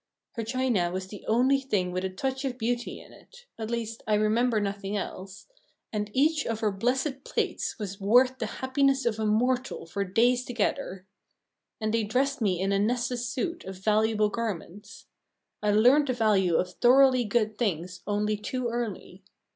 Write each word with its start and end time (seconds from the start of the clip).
Her 0.31 0.43
china 0.43 0.89
was 0.89 1.05
the 1.09 1.23
only 1.27 1.59
thing 1.59 1.91
with 1.91 2.03
a 2.03 2.09
touch 2.09 2.43
of 2.43 2.57
beauty 2.57 2.99
in 2.99 3.13
it 3.13 3.45
at 3.59 3.69
least 3.69 4.01
I 4.07 4.15
remember 4.15 4.59
nothing 4.59 4.97
else 4.97 5.45
and 5.93 6.09
each 6.11 6.43
of 6.47 6.61
her 6.61 6.71
blessed 6.71 7.23
plates 7.23 7.77
was 7.77 8.01
worth 8.01 8.39
the 8.39 8.47
happiness 8.63 9.05
of 9.05 9.19
a 9.19 9.27
mortal 9.27 9.85
for 9.85 10.03
days 10.03 10.43
together. 10.43 11.05
And 11.79 11.93
they 11.93 12.03
dressed 12.03 12.41
me 12.41 12.59
in 12.59 12.71
a 12.71 12.79
Nessus 12.79 13.29
suit 13.29 13.63
of 13.65 13.77
valuable 13.77 14.29
garments. 14.29 15.05
I 15.61 15.69
learned 15.69 16.07
the 16.07 16.13
value 16.13 16.55
of 16.55 16.73
thoroughly 16.79 17.23
good 17.23 17.59
things 17.59 18.01
only 18.07 18.37
too 18.37 18.69
early. 18.69 19.21